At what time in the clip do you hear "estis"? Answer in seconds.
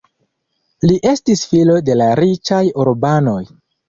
1.09-1.43